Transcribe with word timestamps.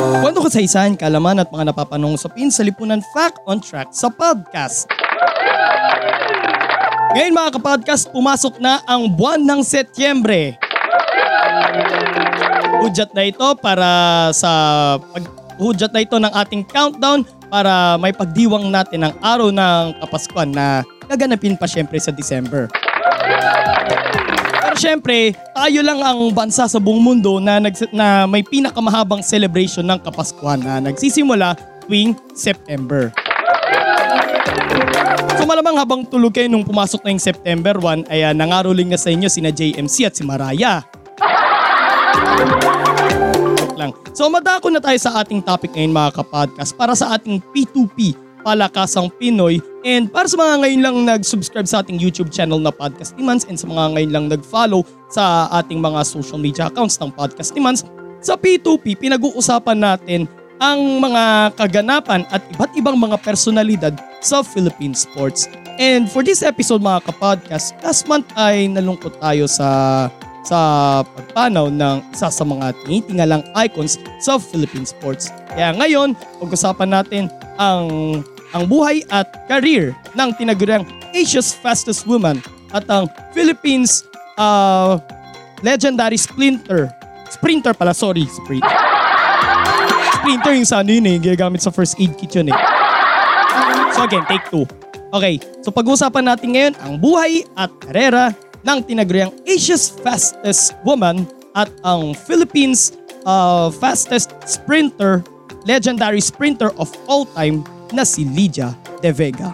Kwento 0.00 0.40
kasaysayan, 0.40 0.96
kalaman 0.96 1.44
at 1.44 1.52
mga 1.52 1.76
napapanong 1.76 2.16
usapin 2.16 2.48
sa 2.48 2.64
Lipunan 2.64 3.04
Fact 3.12 3.36
on 3.44 3.60
Track 3.60 3.92
sa 3.92 4.08
podcast. 4.08 4.88
Ngayon 7.12 7.36
mga 7.36 7.60
kapodcast, 7.60 8.08
pumasok 8.08 8.56
na 8.64 8.80
ang 8.88 9.12
buwan 9.12 9.44
ng 9.44 9.60
Setyembre. 9.60 10.56
Hudyat 12.80 13.12
na 13.12 13.28
ito 13.28 13.44
para 13.60 13.88
sa 14.32 14.50
pag 14.96 15.24
hudyat 15.60 15.92
na 15.92 16.00
ito 16.00 16.16
ng 16.16 16.32
ating 16.32 16.64
countdown 16.64 17.20
para 17.52 18.00
may 18.00 18.16
pagdiwang 18.16 18.72
natin 18.72 19.04
ang 19.04 19.14
araw 19.20 19.52
ng 19.52 20.00
Kapaskuhan 20.00 20.48
na 20.48 20.80
gaganapin 21.12 21.60
pa 21.60 21.68
syempre 21.68 22.00
sa 22.00 22.08
December. 22.08 22.72
Syempre, 24.80 25.36
tayo 25.52 25.84
lang 25.84 26.00
ang 26.00 26.32
bansa 26.32 26.64
sa 26.64 26.80
buong 26.80 27.04
mundo 27.04 27.36
na, 27.36 27.60
nags- 27.60 27.92
na 27.92 28.24
may 28.24 28.40
pinakamahabang 28.40 29.20
celebration 29.20 29.84
ng 29.84 30.00
Kapaskuhan 30.00 30.56
na 30.56 30.80
nagsisimula 30.80 31.52
tuwing 31.84 32.16
September. 32.32 33.12
So 35.36 35.44
malamang 35.44 35.76
habang 35.76 36.08
tulog 36.08 36.32
kayo 36.32 36.48
nung 36.48 36.64
pumasok 36.64 37.04
na 37.04 37.12
yung 37.12 37.20
September 37.20 37.76
1 37.76 38.08
ay 38.08 38.24
uh, 38.24 38.32
nangaroling 38.32 38.88
na 38.88 38.96
sa 38.96 39.12
inyo 39.12 39.28
sina 39.28 39.52
JMC 39.52 40.08
at 40.08 40.16
si 40.16 40.24
Maraya. 40.24 40.80
Lang. 43.76 43.92
So 44.16 44.32
madako 44.32 44.72
na 44.72 44.80
tayo 44.80 44.96
sa 44.96 45.20
ating 45.20 45.44
topic 45.44 45.76
ngayon 45.76 45.92
mga 45.92 46.24
kapodcast 46.24 46.72
para 46.72 46.96
sa 46.96 47.12
ating 47.20 47.36
P2P 47.52 48.29
Palakasang 48.42 49.12
Pinoy 49.16 49.60
and 49.84 50.12
para 50.12 50.28
sa 50.28 50.36
mga 50.36 50.54
ngayon 50.64 50.80
lang 50.84 50.96
nag-subscribe 51.08 51.68
sa 51.68 51.80
ating 51.84 51.96
YouTube 51.96 52.28
channel 52.28 52.60
na 52.60 52.72
Podcast 52.72 53.16
Timans 53.16 53.48
and 53.48 53.56
sa 53.56 53.68
mga 53.68 53.96
ngayon 53.96 54.12
lang 54.12 54.24
nag-follow 54.28 54.84
sa 55.12 55.48
ating 55.60 55.80
mga 55.80 56.00
social 56.06 56.38
media 56.40 56.68
accounts 56.68 57.00
ng 57.00 57.10
Podcast 57.12 57.52
Timans, 57.52 57.84
sa 58.20 58.36
P2P 58.36 59.00
pinag-uusapan 59.00 59.78
natin 59.80 60.28
ang 60.60 61.00
mga 61.00 61.56
kaganapan 61.56 62.28
at 62.28 62.44
iba't 62.52 62.72
ibang 62.76 63.00
mga 63.00 63.16
personalidad 63.24 63.96
sa 64.20 64.44
Philippine 64.44 64.92
sports. 64.92 65.48
And 65.80 66.04
for 66.04 66.20
this 66.20 66.44
episode 66.44 66.84
mga 66.84 67.08
kapodcast, 67.08 67.80
last 67.80 68.04
month 68.04 68.28
ay 68.36 68.68
nalungkot 68.68 69.16
tayo 69.16 69.48
sa 69.48 69.68
sa 70.44 70.58
pagpanaw 71.04 71.68
ng 71.68 71.96
isa 72.12 72.32
sa 72.32 72.44
mga 72.44 72.72
tinitingalang 72.84 73.44
icons 73.56 74.00
sa 74.24 74.40
Philippine 74.40 74.88
sports. 74.88 75.28
Kaya 75.52 75.76
ngayon, 75.76 76.16
pag-usapan 76.40 76.90
natin 76.90 77.24
ang 77.60 77.88
ang 78.50 78.66
buhay 78.66 79.06
at 79.14 79.30
career 79.46 79.94
ng 80.18 80.30
tinaguriang 80.34 80.82
Asia's 81.14 81.54
fastest 81.54 82.06
woman 82.06 82.42
at 82.74 82.82
ang 82.90 83.06
Philippines 83.30 84.02
uh, 84.38 84.98
legendary 85.62 86.18
sprinter. 86.18 86.90
Sprinter 87.30 87.70
pala, 87.74 87.94
sorry, 87.94 88.26
sprint. 88.26 88.66
Sprinter 90.18 90.52
yung 90.58 90.66
sa 90.66 90.82
ano 90.82 90.90
yun 90.90 91.06
eh, 91.06 91.16
ginagamit 91.22 91.62
sa 91.62 91.70
first 91.70 91.94
aid 92.02 92.10
kit 92.18 92.34
yun 92.34 92.50
eh. 92.50 92.58
So 93.94 94.02
again, 94.06 94.26
take 94.26 94.42
two. 94.50 94.66
Okay, 95.10 95.42
so 95.62 95.74
pag-uusapan 95.74 96.26
natin 96.26 96.48
ngayon 96.54 96.74
ang 96.78 96.94
buhay 96.98 97.42
at 97.58 97.70
karera 97.82 98.30
ng 98.64 98.78
tinaguriang 98.84 99.32
Asia's 99.48 99.88
fastest 99.88 100.76
woman 100.84 101.24
at 101.56 101.70
ang 101.82 102.14
Philippines 102.14 102.94
uh, 103.26 103.70
fastest 103.70 104.32
sprinter, 104.46 105.24
legendary 105.66 106.20
sprinter 106.20 106.70
of 106.78 106.88
all 107.08 107.26
time 107.36 107.64
na 107.90 108.06
si 108.06 108.24
Lydia 108.24 108.76
De 109.02 109.10
Vega. 109.10 109.52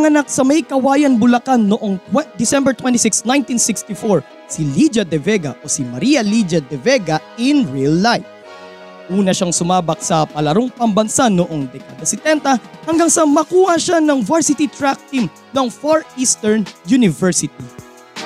Ipinanganak 0.00 0.32
sa 0.32 0.40
May 0.40 0.64
Kawayan, 0.64 1.20
Bulacan 1.20 1.68
noong 1.68 2.00
December 2.40 2.72
26, 2.72 3.20
1964 3.20 4.24
si 4.48 4.64
Lydia 4.72 5.04
De 5.04 5.20
Vega 5.20 5.52
o 5.60 5.68
si 5.68 5.84
Maria 5.84 6.24
Lydia 6.24 6.64
De 6.64 6.80
Vega 6.80 7.20
in 7.36 7.68
real 7.68 7.92
life. 7.92 8.24
Una 9.12 9.36
siyang 9.36 9.52
sumabak 9.52 10.00
sa 10.00 10.24
palarong 10.24 10.72
pambansa 10.72 11.28
noong 11.28 11.68
dekada 11.68 12.00
70 12.00 12.88
hanggang 12.88 13.12
sa 13.12 13.28
makuha 13.28 13.76
siya 13.76 14.00
ng 14.00 14.24
varsity 14.24 14.72
track 14.72 14.96
team 15.12 15.28
ng 15.52 15.68
Far 15.68 16.00
Eastern 16.16 16.64
University. 16.88 17.52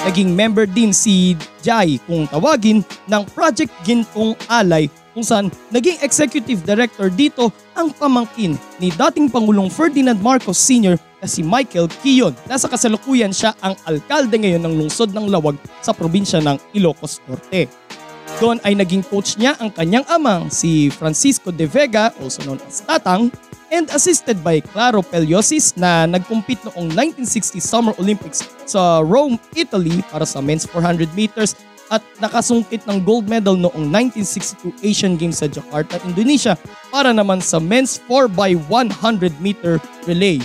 Naging 0.06 0.30
member 0.30 0.70
din 0.70 0.94
si 0.94 1.34
Jai 1.58 1.98
kung 2.06 2.30
tawagin 2.30 2.86
ng 3.10 3.22
Project 3.34 3.74
Gintong 3.82 4.38
Alay 4.46 4.86
kung 5.14 5.22
saan 5.22 5.46
naging 5.70 6.02
executive 6.02 6.60
director 6.66 7.06
dito 7.08 7.54
ang 7.78 7.94
pamangkin 7.94 8.58
ni 8.82 8.90
dating 8.90 9.30
Pangulong 9.30 9.70
Ferdinand 9.70 10.18
Marcos 10.18 10.58
Sr. 10.58 10.98
na 11.22 11.26
si 11.30 11.46
Michael 11.46 11.86
Kiyon. 12.02 12.34
Nasa 12.50 12.66
kasalukuyan 12.66 13.30
siya 13.30 13.54
ang 13.62 13.78
alkalde 13.86 14.34
ngayon 14.34 14.66
ng 14.66 14.74
lungsod 14.84 15.14
ng 15.14 15.30
Lawag 15.30 15.54
sa 15.80 15.94
probinsya 15.94 16.42
ng 16.42 16.58
Ilocos 16.74 17.22
Norte. 17.30 17.70
Doon 18.42 18.58
ay 18.66 18.74
naging 18.74 19.06
coach 19.06 19.38
niya 19.38 19.54
ang 19.62 19.70
kanyang 19.70 20.02
amang 20.10 20.50
si 20.50 20.90
Francisco 20.90 21.54
De 21.54 21.70
Vega, 21.70 22.10
also 22.18 22.42
known 22.42 22.58
as 22.66 22.82
Tatang, 22.82 23.30
and 23.70 23.86
assisted 23.94 24.42
by 24.42 24.58
Claro 24.58 25.02
Peliosis 25.02 25.74
na 25.78 26.06
nagkumpit 26.06 26.58
noong 26.66 26.90
1960 26.94 27.62
Summer 27.62 27.94
Olympics 27.98 28.42
sa 28.66 29.02
Rome, 29.02 29.38
Italy 29.54 30.02
para 30.10 30.26
sa 30.26 30.42
men's 30.42 30.66
400 30.66 31.10
meters 31.14 31.54
at 31.92 32.00
nakasungkit 32.20 32.84
ng 32.88 33.04
gold 33.04 33.28
medal 33.28 33.56
noong 33.56 33.90
1962 33.92 34.72
Asian 34.84 35.14
Games 35.20 35.40
sa 35.40 35.48
Jakarta, 35.50 36.00
Indonesia 36.08 36.56
para 36.88 37.12
naman 37.12 37.44
sa 37.44 37.60
men's 37.60 38.00
4x100 38.08 39.32
meter 39.40 39.76
relay. 40.08 40.40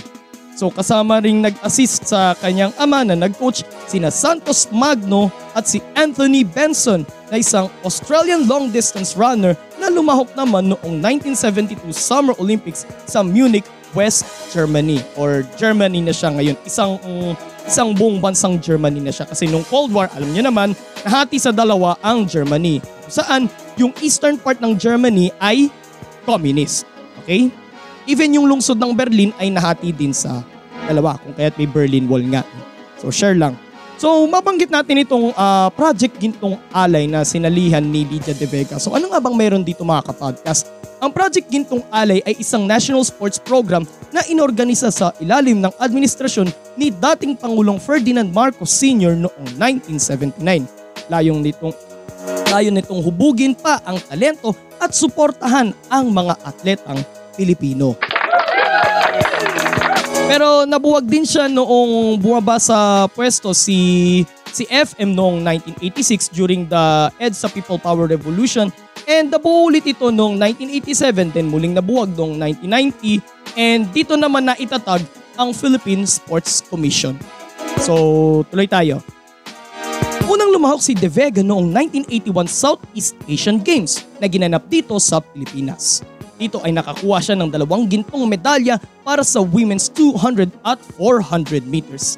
So 0.60 0.68
kasama 0.68 1.24
ring 1.24 1.40
nag-assist 1.40 2.04
sa 2.12 2.36
kanyang 2.36 2.76
ama 2.76 3.00
na 3.00 3.16
nag-coach 3.16 3.64
sina 3.88 4.12
Santos 4.12 4.68
Magno 4.68 5.32
at 5.56 5.64
si 5.64 5.80
Anthony 5.96 6.44
Benson 6.44 7.08
na 7.32 7.40
isang 7.40 7.72
Australian 7.80 8.44
long 8.44 8.68
distance 8.68 9.16
runner 9.16 9.56
na 9.80 9.88
lumahok 9.88 10.28
naman 10.36 10.68
noong 10.68 11.00
1972 11.00 11.96
Summer 11.96 12.36
Olympics 12.36 12.84
sa 13.08 13.24
Munich, 13.24 13.64
West 13.96 14.52
Germany 14.52 15.00
or 15.16 15.48
Germany 15.56 16.04
na 16.04 16.12
siya 16.12 16.28
ngayon. 16.36 16.60
Isang 16.68 17.00
um, 17.08 17.32
isang 17.64 17.96
buong 17.96 18.20
bansang 18.20 18.60
Germany 18.60 19.00
na 19.00 19.14
siya 19.14 19.24
kasi 19.24 19.48
nung 19.48 19.64
Cold 19.64 19.94
War, 19.96 20.12
alam 20.12 20.28
niyo 20.28 20.44
naman, 20.44 20.76
nahati 21.04 21.36
sa 21.40 21.52
dalawa 21.52 21.96
ang 22.04 22.28
Germany. 22.28 22.80
Saan 23.10 23.48
yung 23.76 23.92
eastern 24.04 24.36
part 24.36 24.60
ng 24.60 24.76
Germany 24.76 25.32
ay 25.40 25.72
communist. 26.28 26.84
Okay? 27.24 27.48
Even 28.08 28.34
yung 28.34 28.46
lungsod 28.48 28.76
ng 28.80 28.92
Berlin 28.92 29.30
ay 29.38 29.52
nahati 29.52 29.92
din 29.92 30.12
sa 30.12 30.42
dalawa 30.88 31.16
kung 31.20 31.36
kaya't 31.36 31.56
may 31.56 31.68
Berlin 31.68 32.08
Wall 32.10 32.24
nga. 32.26 32.42
So 32.98 33.12
share 33.12 33.36
lang. 33.36 33.56
So 34.00 34.24
mabanggit 34.24 34.72
natin 34.72 35.04
itong 35.04 35.36
ah, 35.36 35.68
Project 35.76 36.16
Gintong 36.16 36.56
Alay 36.72 37.04
na 37.04 37.20
sinalihan 37.20 37.84
ni 37.84 38.08
Lydia 38.08 38.32
De 38.32 38.48
Vega. 38.48 38.80
So 38.80 38.96
ano 38.96 39.12
nga 39.12 39.20
bang 39.20 39.36
meron 39.36 39.64
dito 39.64 39.84
mga 39.84 40.08
kapodcast? 40.08 40.72
Ang 41.00 41.12
Project 41.12 41.48
Gintong 41.52 41.84
Alay 41.92 42.24
ay 42.24 42.40
isang 42.40 42.64
national 42.64 43.04
sports 43.04 43.36
program 43.36 43.84
na 44.08 44.24
inorganisa 44.28 44.88
sa 44.88 45.12
ilalim 45.20 45.60
ng 45.60 45.72
administrasyon 45.76 46.48
ni 46.76 46.88
dating 46.92 47.36
Pangulong 47.36 47.76
Ferdinand 47.76 48.28
Marcos 48.32 48.72
Sr. 48.72 49.16
noong 49.16 49.48
1979. 49.56 50.79
Layong 51.10 51.42
nitong 51.42 51.74
layo 52.50 52.70
nitong 52.74 53.00
hubugin 53.06 53.54
pa 53.54 53.78
ang 53.86 53.96
talento 54.10 54.52
at 54.82 54.90
suportahan 54.90 55.70
ang 55.86 56.10
mga 56.10 56.34
atletang 56.42 57.00
Pilipino. 57.38 57.94
Pero 60.30 60.62
nabuwag 60.66 61.06
din 61.06 61.26
siya 61.26 61.50
noong 61.50 62.18
bumaba 62.22 62.58
sa 62.62 63.06
pwesto 63.10 63.50
si 63.54 64.22
si 64.50 64.66
FM 64.66 65.14
noong 65.14 65.42
1986 65.82 66.34
during 66.34 66.66
the 66.66 67.10
EDSA 67.22 67.50
People 67.54 67.78
Power 67.78 68.10
Revolution 68.10 68.70
and 69.06 69.30
nabuo 69.30 69.70
ulit 69.70 69.86
ito 69.86 70.10
noong 70.10 70.38
1987 70.38 71.34
then 71.34 71.46
muling 71.50 71.74
nabuwag 71.74 72.10
noong 72.14 72.38
1990 72.38 73.22
and 73.58 73.90
dito 73.94 74.14
naman 74.14 74.50
na 74.50 74.54
itatag 74.58 75.02
ang 75.38 75.54
Philippine 75.54 76.06
Sports 76.06 76.62
Commission. 76.66 77.14
So 77.82 78.42
tuloy 78.50 78.66
tayo. 78.66 79.02
Unang 80.30 80.54
lumahok 80.54 80.78
si 80.78 80.94
De 80.94 81.10
Vega 81.10 81.42
noong 81.42 81.74
1981 82.06 82.46
Southeast 82.46 83.18
Asian 83.26 83.58
Games 83.58 84.06
na 84.22 84.30
ginanap 84.30 84.62
dito 84.70 84.94
sa 85.02 85.18
Pilipinas. 85.18 86.06
Dito 86.38 86.62
ay 86.62 86.70
nakakuha 86.70 87.18
siya 87.18 87.34
ng 87.34 87.50
dalawang 87.50 87.90
gintong 87.90 88.30
medalya 88.30 88.78
para 89.02 89.26
sa 89.26 89.42
women's 89.42 89.90
200 89.90 90.54
at 90.62 90.78
400 90.94 91.66
meters. 91.66 92.14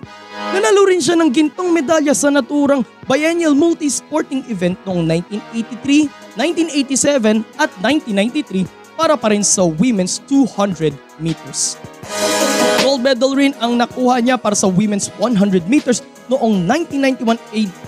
Nanalo 0.52 0.92
rin 0.92 1.00
siya 1.00 1.16
ng 1.16 1.32
gintong 1.32 1.72
medalya 1.72 2.12
sa 2.12 2.28
naturang 2.28 2.84
biennial 3.08 3.56
multi-sporting 3.56 4.44
event 4.52 4.76
noong 4.84 5.08
1983, 5.08 6.12
1987 6.36 7.40
at 7.56 7.72
1993 7.80 8.81
para 9.02 9.18
pa 9.18 9.34
rin 9.34 9.42
sa 9.42 9.66
women's 9.66 10.22
200 10.30 10.94
meters. 11.18 11.74
Gold 12.86 13.02
medal 13.02 13.34
rin 13.34 13.50
ang 13.58 13.74
nakuha 13.74 14.22
niya 14.22 14.38
para 14.38 14.54
sa 14.54 14.70
women's 14.70 15.10
100 15.18 15.66
meters 15.66 16.06
noong 16.30 16.62
1991 16.70 17.34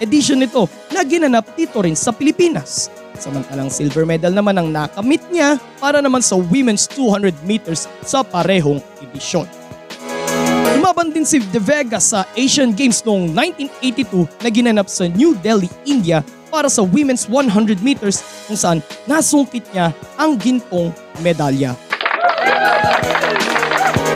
edition 0.02 0.42
nito 0.42 0.66
na 0.90 1.06
ginanap 1.06 1.46
dito 1.54 1.78
rin 1.86 1.94
sa 1.94 2.10
Pilipinas. 2.10 2.90
Samantalang 3.14 3.70
silver 3.70 4.02
medal 4.02 4.34
naman 4.34 4.58
ang 4.58 4.74
nakamit 4.74 5.22
niya 5.30 5.54
para 5.78 6.02
naman 6.02 6.18
sa 6.18 6.34
women's 6.34 6.90
200 6.90 7.30
meters 7.46 7.86
sa 8.02 8.26
parehong 8.26 8.82
edisyon. 8.98 9.46
Lumaban 10.74 11.14
din 11.14 11.22
si 11.22 11.38
De 11.38 11.62
Vega 11.62 12.02
sa 12.02 12.26
Asian 12.34 12.74
Games 12.74 13.06
noong 13.06 13.30
1982 13.30 14.26
na 14.42 14.50
ginanap 14.50 14.90
sa 14.90 15.06
New 15.06 15.38
Delhi, 15.38 15.70
India 15.86 16.26
para 16.54 16.70
sa 16.70 16.86
women's 16.86 17.26
100 17.26 17.82
meters 17.82 18.22
kung 18.46 18.54
saan 18.54 18.78
nasungkit 19.10 19.66
niya 19.74 19.90
ang 20.14 20.38
gintong 20.38 20.94
medalya. 21.18 21.74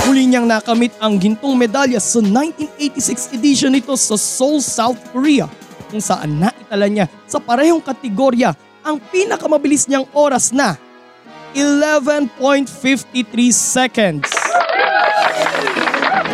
Muli 0.06 0.30
niyang 0.30 0.46
nakamit 0.46 0.94
ang 1.02 1.18
gintong 1.18 1.58
medalya 1.58 1.98
sa 1.98 2.22
1986 2.22 3.34
edition 3.34 3.74
nito 3.74 3.90
sa 3.98 4.14
Seoul, 4.14 4.62
South 4.62 5.02
Korea 5.10 5.50
kung 5.90 5.98
saan 5.98 6.38
naitala 6.38 6.86
niya 6.86 7.10
sa 7.26 7.42
parehong 7.42 7.82
kategorya 7.82 8.54
ang 8.86 9.02
pinakamabilis 9.10 9.90
niyang 9.90 10.06
oras 10.14 10.54
na 10.54 10.78
11.53 11.58 12.70
seconds. 13.50 14.30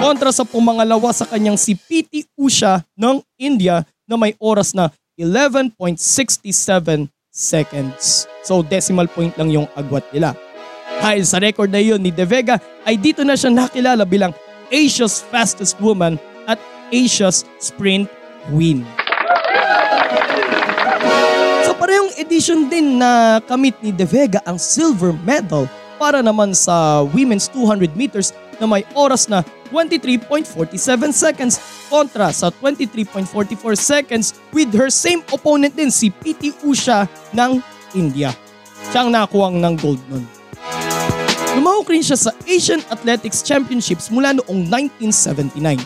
Kontra 0.04 0.28
sa 0.36 0.44
pumangalawa 0.44 1.16
sa 1.16 1.24
kanyang 1.24 1.56
si 1.56 1.72
PT 1.72 2.28
Usha 2.36 2.84
ng 2.92 3.24
India 3.40 3.88
na 4.04 4.20
may 4.20 4.36
oras 4.36 4.76
na 4.76 4.92
11.67 5.14 7.06
seconds. 7.30 8.26
So 8.42 8.62
decimal 8.62 9.06
point 9.06 9.34
lang 9.38 9.50
yung 9.50 9.70
agwat 9.78 10.02
nila. 10.10 10.34
Dahil 10.98 11.22
sa 11.26 11.38
record 11.38 11.70
na 11.70 11.82
yun 11.82 12.02
ni 12.02 12.10
De 12.10 12.26
Vega 12.26 12.58
ay 12.86 12.98
dito 12.98 13.22
na 13.22 13.38
siya 13.38 13.50
nakilala 13.50 14.02
bilang 14.06 14.34
Asia's 14.70 15.22
fastest 15.30 15.78
woman 15.78 16.18
at 16.50 16.58
Asia's 16.90 17.46
sprint 17.62 18.10
queen. 18.50 18.82
Sa 21.62 21.72
parehong 21.78 22.14
edition 22.18 22.66
din 22.66 22.98
na 22.98 23.38
kamit 23.46 23.74
ni 23.82 23.94
De 23.94 24.06
Vega 24.06 24.42
ang 24.46 24.58
silver 24.58 25.14
medal 25.22 25.70
para 25.96 26.22
naman 26.22 26.52
sa 26.52 27.06
women's 27.14 27.46
200 27.50 27.94
meters 27.94 28.34
na 28.58 28.66
may 28.66 28.82
oras 28.98 29.30
na 29.30 29.46
23.47 29.74 31.10
seconds 31.10 31.58
kontra 31.90 32.30
sa 32.30 32.54
23.44 32.62 33.74
seconds 33.74 34.38
with 34.54 34.70
her 34.70 34.86
same 34.86 35.18
opponent 35.34 35.74
din 35.74 35.90
si 35.90 36.14
PT 36.14 36.54
Usha 36.62 37.10
ng 37.34 37.58
India. 37.98 38.30
Siya 38.94 39.02
ang 39.02 39.10
nakuha 39.10 39.50
ng 39.50 39.74
gold 39.82 39.98
nun. 40.06 40.22
Lumahok 41.58 41.90
rin 41.90 42.02
siya 42.06 42.18
sa 42.18 42.30
Asian 42.46 42.82
Athletics 42.86 43.42
Championships 43.42 44.10
mula 44.14 44.38
noong 44.38 44.70
1979 44.70 45.82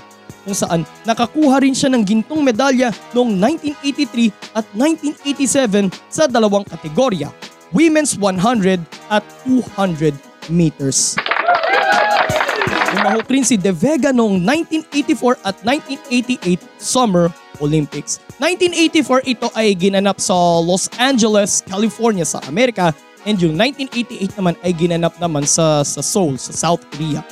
kung 0.49 0.57
saan 0.57 0.81
nakakuha 1.05 1.61
rin 1.61 1.77
siya 1.77 1.93
ng 1.93 2.05
gintong 2.09 2.41
medalya 2.41 2.89
noong 3.13 3.37
1983 3.37 4.57
at 4.57 4.65
1987 4.73 5.93
sa 6.09 6.25
dalawang 6.25 6.65
kategorya, 6.65 7.29
Women's 7.77 8.17
100 8.17 8.81
at 9.13 9.21
200 9.45 10.17
meters. 10.49 11.21
Lumahok 12.99 13.31
rin 13.31 13.47
si 13.47 13.55
De 13.55 13.71
Vega 13.71 14.11
noong 14.11 14.43
1984 14.43 15.39
at 15.47 15.55
1988 15.63 16.59
Summer 16.83 17.31
Olympics. 17.63 18.19
1984 18.43 19.23
ito 19.23 19.47
ay 19.55 19.71
ginanap 19.79 20.19
sa 20.19 20.35
Los 20.59 20.91
Angeles, 20.99 21.63
California 21.63 22.27
sa 22.27 22.43
Amerika 22.51 22.91
and 23.23 23.39
yung 23.39 23.55
1988 23.55 24.35
naman 24.35 24.55
ay 24.67 24.75
ginanap 24.75 25.15
naman 25.23 25.47
sa, 25.47 25.87
sa 25.87 26.03
Seoul, 26.03 26.43
sa 26.43 26.51
South 26.51 26.83
Korea. 26.91 27.23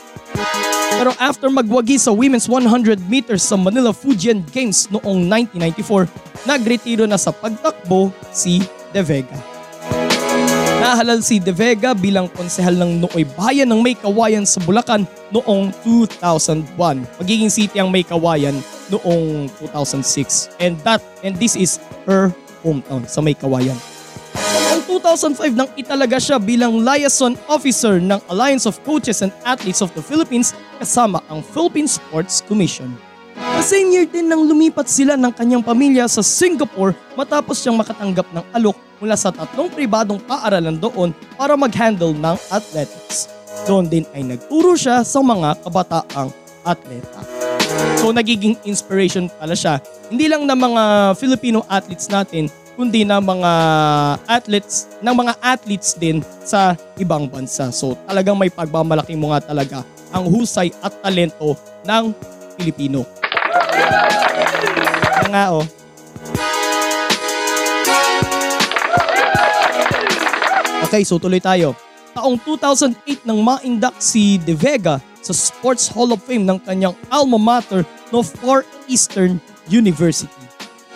Pero 0.96 1.10
after 1.18 1.50
magwagi 1.50 1.98
sa 1.98 2.14
women's 2.14 2.46
100 2.46 3.02
meters 3.10 3.42
sa 3.42 3.58
Manila 3.58 3.90
Fujian 3.90 4.46
Games 4.54 4.86
noong 4.94 5.26
1994, 5.58 6.46
nagretiro 6.46 7.10
na 7.10 7.18
sa 7.18 7.34
pagtakbo 7.34 8.14
si 8.30 8.62
De 8.94 9.02
Vega. 9.02 9.55
Nahalal 10.86 11.18
si 11.18 11.42
De 11.42 11.50
Vega 11.50 11.98
bilang 11.98 12.30
konsehal 12.30 12.78
ng 12.78 13.02
Nooy 13.02 13.26
Bayan 13.34 13.66
ng 13.66 13.82
May 13.82 13.98
Kawayan 13.98 14.46
sa 14.46 14.62
Bulacan 14.62 15.02
noong 15.34 15.74
2001. 15.82 16.62
Magiging 17.18 17.50
city 17.50 17.82
ang 17.82 17.90
May 17.90 18.06
Kawayan 18.06 18.54
noong 18.86 19.50
2006. 19.58 20.54
And 20.62 20.78
that 20.86 21.02
and 21.26 21.34
this 21.42 21.58
is 21.58 21.82
her 22.06 22.30
hometown 22.62 23.02
sa 23.10 23.18
May 23.18 23.34
Kawayan. 23.34 23.74
Noong 24.78 25.02
2005 25.02 25.58
nang 25.58 25.66
italaga 25.74 26.22
siya 26.22 26.38
bilang 26.38 26.78
liaison 26.78 27.34
officer 27.50 27.98
ng 27.98 28.22
Alliance 28.30 28.70
of 28.70 28.78
Coaches 28.86 29.26
and 29.26 29.34
Athletes 29.42 29.82
of 29.82 29.90
the 29.98 30.02
Philippines 30.06 30.54
kasama 30.78 31.18
ang 31.26 31.42
Philippine 31.42 31.90
Sports 31.90 32.46
Commission. 32.46 32.94
The 33.34 33.66
same 33.66 33.90
year 33.90 34.06
din 34.06 34.30
nang 34.30 34.46
lumipat 34.46 34.86
sila 34.86 35.18
ng 35.18 35.34
kanyang 35.34 35.66
pamilya 35.66 36.06
sa 36.06 36.22
Singapore 36.22 36.94
matapos 37.18 37.58
siyang 37.58 37.74
makatanggap 37.74 38.30
ng 38.30 38.46
alok 38.54 38.85
mula 39.02 39.16
sa 39.18 39.32
tatlong 39.32 39.68
pribadong 39.72 40.20
paaralan 40.22 40.76
doon 40.76 41.10
para 41.36 41.56
mag-handle 41.56 42.16
ng 42.16 42.36
athletics. 42.48 43.28
Doon 43.66 43.90
din 43.90 44.04
ay 44.14 44.22
nagturo 44.24 44.76
siya 44.78 45.02
sa 45.02 45.20
mga 45.20 45.58
kabataang 45.64 46.30
atleta. 46.62 47.20
So 47.98 48.14
nagiging 48.14 48.56
inspiration 48.62 49.26
pala 49.26 49.58
siya 49.58 49.82
hindi 50.06 50.30
lang 50.30 50.46
ng 50.46 50.58
mga 50.58 50.82
Filipino 51.18 51.66
athletes 51.66 52.06
natin 52.06 52.46
kundi 52.78 53.02
ng 53.02 53.18
mga 53.18 53.52
athletes 54.28 54.86
ng 55.02 55.14
mga 55.16 55.32
athletes 55.42 55.96
din 55.96 56.20
sa 56.44 56.76
ibang 57.00 57.26
bansa. 57.26 57.72
So 57.74 57.98
talagang 58.06 58.38
may 58.38 58.52
pagmamalaki 58.52 59.18
mo 59.18 59.32
nga 59.34 59.42
talaga 59.42 59.78
ang 60.14 60.30
husay 60.30 60.70
at 60.84 60.94
talento 61.02 61.58
ng 61.82 62.14
Pilipino. 62.54 63.02
Nga 65.26 65.44
oh. 65.58 65.64
Okay, 70.86 71.02
so 71.02 71.18
tuloy 71.18 71.42
tayo. 71.42 71.74
Taong 72.14 72.38
2008 72.46 73.26
nang 73.26 73.42
ma-induct 73.42 73.98
si 73.98 74.38
De 74.38 74.54
Vega 74.54 75.02
sa 75.18 75.34
Sports 75.34 75.90
Hall 75.90 76.14
of 76.14 76.22
Fame 76.22 76.46
ng 76.46 76.62
kanyang 76.62 76.94
alma 77.10 77.34
mater 77.34 77.82
no 78.14 78.22
Eastern 78.86 79.42
University. 79.66 80.30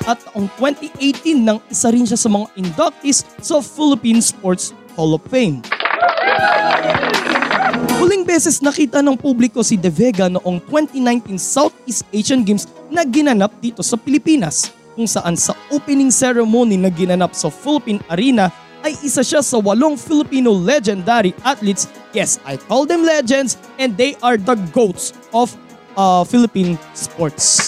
At 0.07 0.23
taong 0.31 0.47
2018 0.63 1.43
nang 1.43 1.59
isa 1.67 1.91
rin 1.91 2.07
siya 2.07 2.15
sa 2.15 2.31
mga 2.31 2.47
inductees 2.55 3.27
sa 3.43 3.59
Philippine 3.59 4.23
Sports 4.23 4.71
Hall 4.95 5.11
of 5.19 5.27
Fame. 5.27 5.59
Huling 7.99 8.23
beses 8.23 8.63
nakita 8.63 9.03
ng 9.03 9.19
publiko 9.19 9.67
si 9.67 9.75
De 9.75 9.91
Vega 9.91 10.31
noong 10.31 10.63
2019 10.71 11.35
Southeast 11.35 12.07
Asian 12.15 12.47
Games 12.47 12.71
na 12.95 13.03
ginanap 13.03 13.51
dito 13.59 13.83
sa 13.83 13.99
Pilipinas 13.99 14.71
kung 14.95 15.11
saan 15.11 15.35
sa 15.35 15.59
opening 15.75 16.15
ceremony 16.15 16.79
na 16.79 16.95
ginanap 16.95 17.35
sa 17.35 17.51
Philippine 17.51 17.99
Arena 18.07 18.55
ay 18.85 18.97
isa 19.05 19.21
siya 19.21 19.45
sa 19.45 19.61
walong 19.61 19.97
Filipino 19.97 20.53
legendary 20.53 21.37
athletes. 21.45 21.89
Yes, 22.11 22.41
I 22.43 22.57
call 22.57 22.89
them 22.89 23.05
legends 23.05 23.61
and 23.77 23.95
they 23.95 24.17
are 24.25 24.41
the 24.41 24.57
GOATs 24.73 25.13
of 25.31 25.53
uh, 25.97 26.25
Philippine 26.25 26.81
sports. 26.97 27.67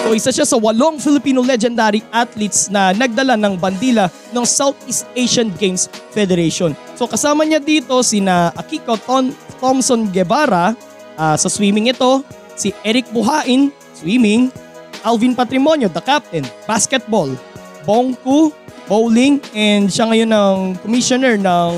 So 0.00 0.16
isa 0.16 0.34
siya 0.34 0.46
sa 0.48 0.58
walong 0.58 0.98
Filipino 0.98 1.38
legendary 1.38 2.02
athletes 2.10 2.66
na 2.66 2.90
nagdala 2.90 3.38
ng 3.38 3.54
bandila 3.60 4.10
ng 4.34 4.44
Southeast 4.48 5.06
Asian 5.14 5.52
Games 5.54 5.86
Federation. 6.10 6.74
So 6.98 7.06
kasama 7.06 7.46
niya 7.46 7.62
dito 7.62 7.94
sina 8.02 8.50
Akiko 8.58 8.98
Ton 8.98 9.30
Thompson 9.60 10.08
Guevara 10.08 10.74
uh, 11.14 11.36
sa 11.36 11.48
swimming 11.52 11.92
ito, 11.92 12.24
si 12.56 12.72
Eric 12.82 13.12
Buhain, 13.12 13.70
swimming, 13.94 14.48
Alvin 15.04 15.36
Patrimonio, 15.36 15.88
the 15.92 16.00
captain, 16.00 16.44
basketball, 16.64 17.28
Bongku, 17.84 18.52
bowling, 18.86 19.40
and 19.56 19.88
siya 19.88 20.08
ngayon 20.10 20.30
ng 20.30 20.56
commissioner 20.84 21.34
ng 21.38 21.70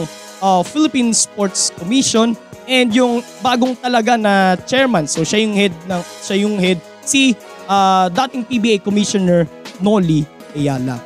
uh, 0.43 0.63
Philippine 0.67 1.15
Sports 1.15 1.71
Commission 1.79 2.35
and 2.67 2.95
yung 2.95 3.21
bagong 3.43 3.75
talaga 3.79 4.15
na 4.19 4.55
chairman. 4.67 5.07
So 5.07 5.23
siya 5.27 5.43
yung 5.43 5.55
head 5.55 5.75
ng 5.87 6.03
siya 6.23 6.37
yung 6.43 6.57
head 6.59 6.79
si 7.03 7.35
uh, 7.67 8.07
dating 8.11 8.47
PBA 8.47 8.77
commissioner 8.83 9.47
Noli 9.83 10.27
Ayala. 10.55 10.99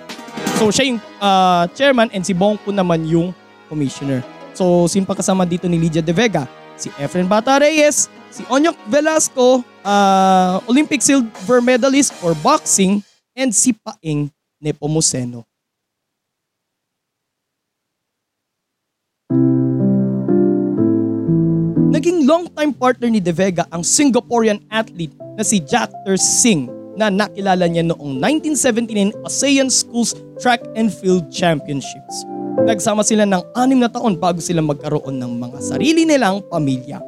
So 0.61 0.73
siya 0.73 0.93
yung 0.95 1.01
uh, 1.21 1.65
chairman 1.77 2.13
and 2.13 2.25
si 2.25 2.33
Bongko 2.33 2.73
naman 2.73 3.05
yung 3.09 3.33
commissioner. 3.69 4.21
So 4.57 4.89
simpa 4.89 5.17
kasama 5.17 5.45
dito 5.49 5.69
ni 5.69 5.77
Lydia 5.81 6.01
De 6.01 6.13
Vega. 6.13 6.49
si 6.77 6.93
Efren 7.01 7.27
Bata 7.27 7.59
Reyes, 7.59 8.09
si 8.31 8.45
Onyok 8.47 8.77
Velasco, 8.87 9.65
uh, 9.83 10.61
Olympic 10.69 11.01
silver 11.01 11.65
medalist 11.65 12.13
for 12.21 12.37
boxing, 12.45 13.01
and 13.33 13.51
si 13.53 13.73
Paing 13.73 14.31
Nepomuceno. 14.61 15.45
Naging 21.97 22.29
long-time 22.29 22.77
partner 22.77 23.09
ni 23.09 23.25
De 23.25 23.33
Vega 23.33 23.65
ang 23.73 23.81
Singaporean 23.81 24.61
athlete 24.69 25.17
na 25.37 25.41
si 25.41 25.65
Jactor 25.65 26.21
Singh 26.21 26.69
na 26.97 27.13
nakilala 27.13 27.69
niya 27.69 27.85
noong 27.85 28.21
1979 28.21 29.17
ASEAN 29.25 29.69
Schools 29.69 30.17
Track 30.41 30.65
and 30.77 30.89
Field 30.89 31.29
Championships. 31.29 32.25
Nagsama 32.65 33.05
sila 33.05 33.29
ng 33.29 33.45
anim 33.53 33.81
na 33.81 33.93
taon 33.93 34.17
bago 34.17 34.41
sila 34.41 34.65
magkaroon 34.65 35.21
ng 35.21 35.33
mga 35.37 35.59
sarili 35.61 36.09
nilang 36.09 36.41
pamilya. 36.49 37.01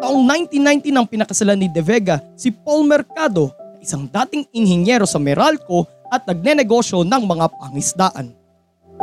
Taong 0.00 0.24
1990 0.50 0.90
nang 0.90 1.06
pinakasalan 1.06 1.60
ni 1.60 1.68
De 1.70 1.84
Vega 1.84 2.18
si 2.34 2.50
Paul 2.50 2.88
Mercado, 2.88 3.52
isang 3.78 4.08
dating 4.08 4.48
inhinyero 4.50 5.06
sa 5.06 5.20
Meralco 5.20 5.86
at 6.12 6.28
nagnenegosyo 6.28 7.08
ng 7.08 7.22
mga 7.24 7.48
pangisdaan. 7.56 8.36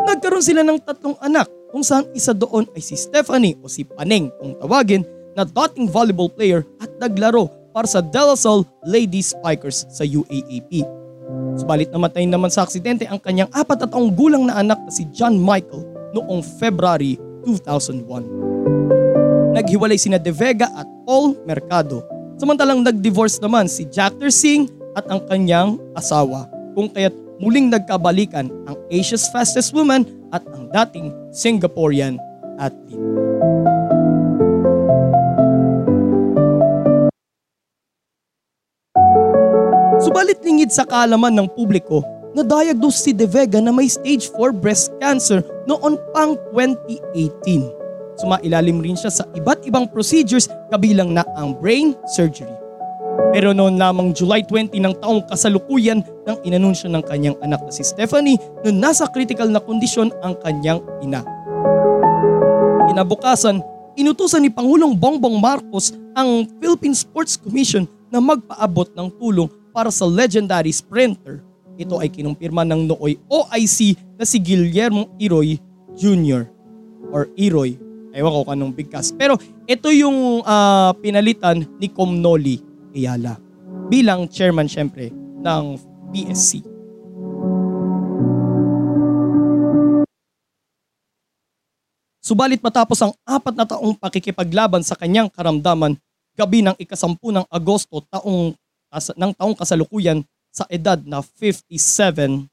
Nagkaroon 0.05 0.45
sila 0.45 0.61
ng 0.61 0.77
tatlong 0.85 1.17
anak 1.19 1.49
kung 1.73 1.81
saan 1.81 2.05
isa 2.13 2.37
doon 2.37 2.69
ay 2.77 2.81
si 2.85 2.93
Stephanie 2.93 3.57
o 3.65 3.65
si 3.65 3.81
Paneng 3.81 4.29
kung 4.37 4.53
tawagin 4.61 5.01
na 5.33 5.41
dating 5.41 5.89
volleyball 5.89 6.29
player 6.29 6.61
at 6.77 6.89
naglaro 7.01 7.49
para 7.73 7.89
sa 7.89 8.01
De 8.01 8.21
La 8.21 8.37
Salle 8.37 8.65
Ladies 8.85 9.33
Spikers 9.33 9.89
sa 9.89 10.05
UAAP. 10.05 10.85
Subalit 11.57 11.93
namatay 11.93 12.25
naman 12.25 12.49
sa 12.49 12.65
aksidente 12.65 13.05
ang 13.05 13.21
kanyang 13.21 13.49
apat 13.53 13.85
at 13.85 13.93
taong 13.93 14.13
gulang 14.13 14.49
na 14.49 14.57
anak 14.57 14.79
na 14.81 14.91
si 14.93 15.05
John 15.13 15.37
Michael 15.37 15.85
noong 16.17 16.41
February 16.57 17.21
2001. 17.45 19.53
Naghiwalay 19.53 19.97
sina 19.97 20.17
De 20.17 20.33
Vega 20.33 20.69
at 20.73 20.89
Paul 21.05 21.37
Mercado. 21.45 22.01
Samantalang 22.39 22.81
nag-divorce 22.81 23.37
naman 23.43 23.69
si 23.69 23.85
Jack 23.89 24.15
Singh 24.31 24.69
at 24.97 25.05
ang 25.11 25.21
kanyang 25.29 25.77
asawa 25.93 26.49
kung 26.73 26.91
kaya't 26.91 27.15
muling 27.39 27.71
nagkabalikan 27.71 28.51
ang 28.67 28.75
Asia's 28.91 29.29
fastest 29.31 29.71
woman 29.71 30.03
at 30.35 30.43
ang 30.53 30.67
dating 30.69 31.15
Singaporean 31.31 32.19
athlete. 32.59 32.99
Subalit 39.99 40.39
lingid 40.43 40.71
sa 40.71 40.87
kaalaman 40.87 41.35
ng 41.35 41.47
publiko, 41.55 42.03
na-diagnose 42.31 43.03
si 43.03 43.11
De 43.11 43.27
Vega 43.27 43.59
na 43.59 43.73
may 43.73 43.91
stage 43.91 44.31
4 44.31 44.55
breast 44.55 44.93
cancer 45.01 45.43
noon 45.67 45.99
pang 46.15 46.39
2018. 46.55 47.67
Sumailalim 48.19 48.83
rin 48.83 48.99
siya 48.99 49.11
sa 49.11 49.23
iba't 49.31 49.63
ibang 49.63 49.87
procedures 49.87 50.51
kabilang 50.71 51.15
na 51.15 51.23
ang 51.39 51.55
brain 51.55 51.95
surgery. 52.15 52.68
Pero 53.29 53.53
noon 53.53 53.77
lamang 53.77 54.09
July 54.11 54.41
20 54.41 54.73
ng 54.81 54.93
taong 54.99 55.21
kasalukuyan 55.29 56.01
nang 56.25 56.41
inanunsyo 56.41 56.89
ng 56.89 57.03
kanyang 57.05 57.37
anak 57.45 57.61
na 57.61 57.71
si 57.71 57.85
Stephanie 57.85 58.41
na 58.65 58.73
nasa 58.73 59.05
critical 59.05 59.45
na 59.47 59.61
kondisyon 59.61 60.09
ang 60.25 60.33
kanyang 60.41 60.81
ina. 61.05 61.21
Inabukasan, 62.89 63.61
inutusan 63.93 64.41
ni 64.41 64.49
Pangulong 64.49 64.97
Bongbong 64.97 65.37
Marcos 65.37 65.93
ang 66.17 66.49
Philippine 66.57 66.97
Sports 66.97 67.37
Commission 67.37 67.85
na 68.09 68.17
magpaabot 68.17 68.89
ng 68.97 69.07
tulong 69.21 69.47
para 69.69 69.93
sa 69.93 70.09
legendary 70.09 70.73
sprinter. 70.73 71.45
Ito 71.79 72.01
ay 72.01 72.09
kinumpirma 72.11 72.65
ng 72.65 72.91
nooy 72.91 73.21
OIC 73.29 73.95
na 74.17 74.25
si 74.25 74.41
Guillermo 74.41 75.07
Iroy 75.21 75.61
Jr. 75.95 76.49
or 77.13 77.29
Iroy. 77.37 77.77
Ewan 78.09 78.33
ko 78.33 78.41
kanong 78.41 78.73
bigkas. 78.73 79.13
Pero 79.13 79.37
ito 79.69 79.87
yung 79.93 80.41
uh, 80.41 80.91
pinalitan 80.97 81.63
ni 81.77 81.87
Comnoli 81.87 82.68
Ayala 82.93 83.49
bilang 83.89 84.29
chairman 84.29 84.69
syempre 84.69 85.09
ng 85.41 85.77
PSC. 86.13 86.61
Subalit 92.21 92.61
matapos 92.61 93.01
ang 93.01 93.13
apat 93.25 93.57
na 93.57 93.65
taong 93.65 93.97
pakikipaglaban 93.97 94.85
sa 94.85 94.93
kanyang 94.93 95.33
karamdaman, 95.33 95.97
gabi 96.37 96.61
ng 96.61 96.77
ikasampu 96.77 97.33
ng 97.33 97.41
Agosto 97.49 98.05
taong, 98.05 98.53
ng 99.17 99.31
taong 99.33 99.57
kasalukuyan 99.57 100.21
sa 100.53 100.69
edad 100.69 101.01
na 101.01 101.25
57, 101.25 102.45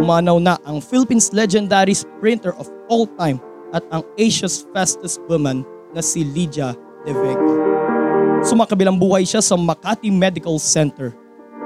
umanaw 0.00 0.36
na 0.36 0.60
ang 0.68 0.84
Philippines 0.84 1.32
legendary 1.32 1.96
sprinter 1.96 2.52
of 2.60 2.68
all 2.92 3.08
time 3.16 3.40
at 3.72 3.84
ang 3.92 4.04
Asia's 4.20 4.68
fastest 4.76 5.20
woman 5.24 5.64
na 5.94 6.02
si 6.02 6.22
Lydia 6.22 6.74
De 7.04 7.12
Vega. 7.12 7.52
Sumakabilang 8.40 8.96
buhay 8.96 9.28
siya 9.28 9.44
sa 9.44 9.56
Makati 9.58 10.08
Medical 10.08 10.56
Center. 10.56 11.12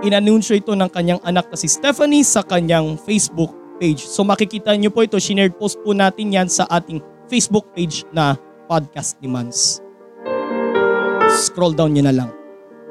Inanunsyo 0.02 0.58
ito 0.58 0.74
ng 0.74 0.90
kanyang 0.90 1.22
anak 1.22 1.46
na 1.48 1.56
si 1.56 1.70
Stephanie 1.70 2.26
sa 2.26 2.42
kanyang 2.42 2.98
Facebook 2.98 3.54
page. 3.78 4.02
So 4.04 4.26
makikita 4.26 4.74
niyo 4.74 4.90
po 4.90 5.06
ito, 5.06 5.16
shared 5.16 5.54
post 5.54 5.78
po 5.86 5.94
natin 5.94 6.34
yan 6.34 6.48
sa 6.50 6.66
ating 6.68 6.98
Facebook 7.30 7.70
page 7.72 8.02
na 8.10 8.36
Podcast 8.66 9.16
ni 9.22 9.30
Mans. 9.30 9.80
Scroll 11.46 11.74
down 11.76 11.94
niyo 11.94 12.04
na 12.06 12.14
lang. 12.14 12.30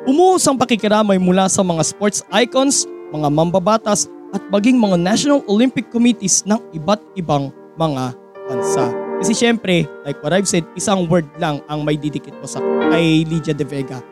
Umuhos 0.04 0.44
ang 0.48 0.60
pakikiramay 0.60 1.16
mula 1.16 1.48
sa 1.48 1.64
mga 1.64 1.84
sports 1.84 2.24
icons, 2.32 2.84
mga 3.16 3.32
mambabatas 3.32 4.12
at 4.36 4.44
maging 4.52 4.76
mga 4.76 5.00
National 5.00 5.40
Olympic 5.48 5.88
Committees 5.94 6.44
ng 6.44 6.60
iba't 6.76 7.00
ibang 7.16 7.54
mga 7.80 8.12
bansa. 8.50 9.03
Kasi 9.24 9.40
syempre, 9.40 9.88
like 10.04 10.20
what 10.20 10.36
I've 10.36 10.52
said, 10.52 10.68
isang 10.76 11.08
word 11.08 11.24
lang 11.40 11.64
ang 11.72 11.88
may 11.88 11.96
didikit 11.96 12.36
ko 12.44 12.44
sa 12.44 12.60
kay 12.92 13.24
Lydia 13.24 13.56
De 13.56 13.64
Vega. 13.64 14.04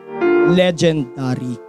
Legendary. 0.56 1.60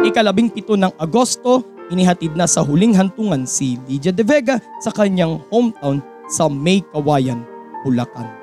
Ikalabing 0.00 0.48
pito 0.48 0.80
ng 0.80 0.96
Agosto, 0.96 1.60
inihatid 1.92 2.32
na 2.32 2.48
sa 2.48 2.64
huling 2.64 2.96
hantungan 2.96 3.44
si 3.44 3.76
Lydia 3.84 4.16
De 4.16 4.24
Vega 4.24 4.56
sa 4.80 4.88
kanyang 4.96 5.44
hometown 5.52 6.00
sa 6.32 6.48
May 6.48 6.80
Kawayan, 6.88 7.44
Bulacan. 7.84 8.35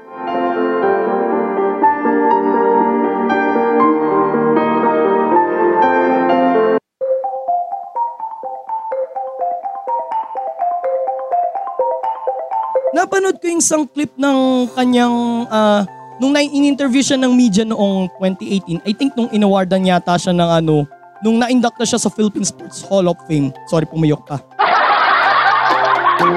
Napanood 12.94 13.42
ko 13.42 13.50
yung 13.50 13.60
isang 13.60 13.84
clip 13.90 14.14
ng 14.16 14.70
kanyang 14.78 15.50
uh, 15.50 15.82
nung 16.22 16.32
in-interview 16.38 17.02
siya 17.02 17.18
ng 17.18 17.34
media 17.34 17.66
noong 17.66 18.08
2018. 18.22 18.86
I 18.86 18.94
think 18.94 19.18
nung 19.18 19.28
inawardan 19.34 19.84
yata 19.84 20.14
siya 20.16 20.32
ng 20.32 20.50
ano, 20.64 20.86
nung 21.26 21.42
na-induct 21.42 21.82
na 21.82 21.90
siya 21.90 22.00
sa 22.00 22.14
Philippine 22.14 22.46
Sports 22.46 22.86
Hall 22.86 23.10
of 23.10 23.18
Fame. 23.26 23.50
Sorry, 23.68 23.90
pumiyok 23.90 24.24
ka. 24.30 24.38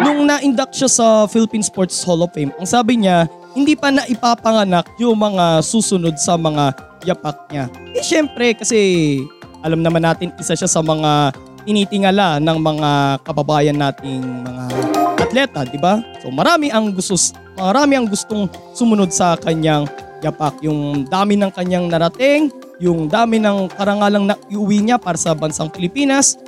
Nung 0.03 0.25
na-induct 0.25 0.75
siya 0.75 0.91
sa 0.91 1.07
Philippine 1.29 1.63
Sports 1.63 2.01
Hall 2.03 2.25
of 2.25 2.33
Fame, 2.33 2.51
ang 2.57 2.67
sabi 2.67 3.05
niya, 3.05 3.29
hindi 3.53 3.77
pa 3.77 3.93
na 3.93 4.09
ipapanganak 4.09 4.89
yung 4.97 5.21
mga 5.21 5.61
susunod 5.61 6.17
sa 6.17 6.41
mga 6.41 6.73
yapak 7.05 7.53
niya. 7.53 7.69
Eh 7.93 8.03
syempre, 8.03 8.57
kasi 8.57 9.21
alam 9.61 9.85
naman 9.85 10.03
natin 10.03 10.33
isa 10.41 10.57
siya 10.57 10.69
sa 10.69 10.81
mga 10.81 11.37
tinitingala 11.69 12.39
ng 12.41 12.59
mga 12.63 12.91
kababayan 13.27 13.77
nating 13.77 14.23
mga 14.23 14.96
atleta, 15.26 15.66
di 15.66 15.76
ba? 15.83 15.99
So 16.23 16.30
marami 16.30 16.71
ang 16.71 16.95
gusto 16.95 17.18
marami 17.59 17.99
ang 17.99 18.06
gustong 18.06 18.47
sumunod 18.73 19.11
sa 19.11 19.35
kanyang 19.35 19.90
yapak. 20.23 20.62
Yung 20.62 21.04
dami 21.11 21.35
ng 21.35 21.50
kanyang 21.50 21.90
narating, 21.90 22.52
yung 22.78 23.11
dami 23.11 23.42
ng 23.42 23.73
karangalang 23.75 24.30
na 24.30 24.37
iuwi 24.49 24.85
niya 24.87 24.97
para 24.97 25.18
sa 25.18 25.35
bansang 25.35 25.73
Pilipinas 25.73 26.38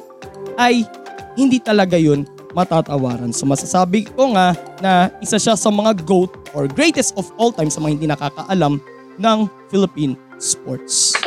ay 0.60 0.86
hindi 1.34 1.58
talaga 1.58 1.98
yun 1.98 2.24
matatawaran. 2.56 3.34
So 3.34 3.44
masasabi 3.44 4.08
ko 4.12 4.32
nga 4.36 4.56
na 4.80 5.12
isa 5.20 5.36
siya 5.36 5.58
sa 5.58 5.68
mga 5.68 6.04
GOAT 6.06 6.54
or 6.56 6.64
greatest 6.68 7.16
of 7.18 7.28
all 7.36 7.52
time 7.52 7.68
sa 7.68 7.82
mga 7.82 7.92
hindi 7.98 8.06
nakakaalam 8.08 8.80
ng 9.18 9.38
Philippine 9.68 10.14
sports. 10.38 11.18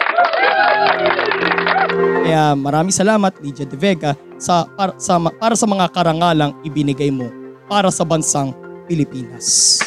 Kaya 2.21 2.55
maraming 2.55 2.95
salamat 2.95 3.35
Lydia 3.43 3.67
De 3.67 3.75
Vega 3.75 4.15
sa 4.41 4.65
para 4.65 4.95
sa, 4.97 5.19
para 5.19 5.55
sa 5.57 5.67
mga 5.67 5.91
karangalang 5.93 6.55
ibinigay 6.65 7.11
mo 7.13 7.40
para 7.71 7.87
sa 7.87 8.03
bansang 8.03 8.51
Pilipinas. 8.83 9.79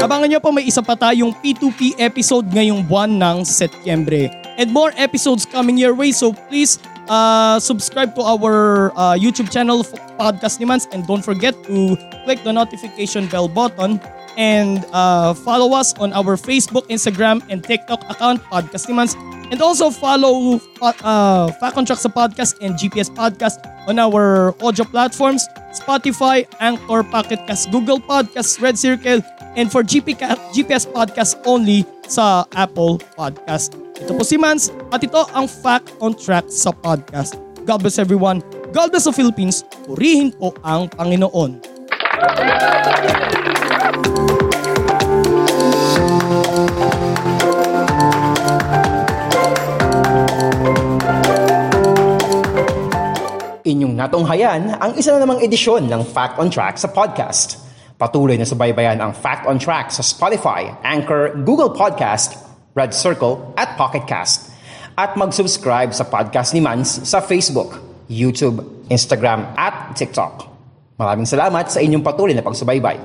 Abangan 0.00 0.32
nyo 0.32 0.40
po 0.40 0.48
may 0.56 0.64
isa 0.64 0.80
pa 0.80 0.96
tayong 0.96 1.36
P2P 1.44 2.00
episode 2.00 2.48
ngayong 2.48 2.80
buwan 2.88 3.20
ng 3.20 3.44
Setyembre. 3.44 4.32
And 4.56 4.72
more 4.72 4.96
episodes 4.96 5.44
coming 5.44 5.76
your 5.76 5.92
way 5.92 6.16
so 6.16 6.32
please 6.48 6.80
uh, 7.12 7.60
subscribe 7.60 8.16
to 8.16 8.24
our 8.24 8.88
uh, 8.96 9.12
YouTube 9.12 9.52
channel 9.52 9.84
Podcast 10.16 10.56
ni 10.60 10.64
Mans 10.64 10.88
and 10.96 11.04
don't 11.04 11.24
forget 11.24 11.52
to 11.68 11.96
click 12.30 12.46
the 12.46 12.54
notification 12.54 13.26
bell 13.26 13.50
button 13.50 13.98
and 14.38 14.86
uh, 14.94 15.34
follow 15.34 15.74
us 15.74 15.98
on 15.98 16.14
our 16.14 16.38
Facebook, 16.38 16.86
Instagram, 16.86 17.42
and 17.50 17.66
TikTok 17.66 18.06
account 18.06 18.38
Podcast 18.46 18.86
ni 18.86 18.94
Mans 18.94 19.18
And 19.50 19.58
also 19.58 19.90
follow 19.90 20.62
uh, 20.78 21.50
Fact 21.58 21.74
on 21.74 21.82
Track 21.82 21.98
sa 21.98 22.06
podcast 22.06 22.54
and 22.62 22.78
GPS 22.78 23.10
Podcast 23.10 23.58
on 23.90 23.98
our 23.98 24.54
audio 24.62 24.86
platforms, 24.86 25.42
Spotify, 25.74 26.46
Anchor, 26.62 27.02
Pocket 27.02 27.42
Cast, 27.50 27.74
Google 27.74 27.98
Podcasts, 27.98 28.62
Red 28.62 28.78
Circle, 28.78 29.26
and 29.58 29.66
for 29.66 29.82
GP 29.82 30.22
GPS 30.54 30.86
Podcast 30.86 31.34
only 31.50 31.82
sa 32.06 32.46
Apple 32.54 33.02
Podcast. 33.18 33.74
Ito 33.98 34.14
po 34.14 34.22
si 34.22 34.38
Mans 34.38 34.70
at 34.94 35.02
ito 35.02 35.18
ang 35.34 35.50
Fact 35.50 35.98
on 35.98 36.14
Track 36.14 36.46
sa 36.46 36.70
podcast. 36.70 37.34
God 37.66 37.82
bless 37.82 37.98
everyone. 37.98 38.46
God 38.70 38.94
bless 38.94 39.10
the 39.10 39.14
Philippines. 39.14 39.66
Purihin 39.82 40.30
po 40.30 40.54
ang 40.62 40.86
Panginoon. 40.94 41.69
Inyong 53.70 53.94
natunghayan 53.94 54.76
ang 54.82 54.98
isa 54.98 55.14
na 55.14 55.22
namang 55.22 55.38
edisyon 55.46 55.86
ng 55.86 56.02
Fact 56.02 56.42
on 56.42 56.50
Track 56.50 56.74
sa 56.76 56.90
podcast. 56.90 57.62
Patuloy 57.94 58.34
na 58.34 58.42
subaybayan 58.42 58.98
ang 58.98 59.14
Fact 59.14 59.46
on 59.46 59.62
Track 59.62 59.94
sa 59.94 60.02
Spotify, 60.02 60.74
Anchor, 60.82 61.38
Google 61.46 61.70
Podcast, 61.70 62.34
Red 62.74 62.90
Circle 62.90 63.54
at 63.54 63.78
Pocket 63.78 64.10
Cast. 64.10 64.50
At 64.98 65.14
mag-subscribe 65.14 65.94
sa 65.94 66.02
podcast 66.02 66.50
ni 66.50 66.60
Mans 66.60 67.06
sa 67.06 67.22
Facebook, 67.22 67.78
YouTube, 68.10 68.60
Instagram 68.90 69.54
at 69.54 69.94
TikTok. 69.94 70.49
Maraming 71.00 71.24
salamat 71.24 71.72
sa 71.72 71.80
inyong 71.80 72.04
patuloy 72.04 72.36
na 72.36 72.44
pagsubaybay. 72.44 73.00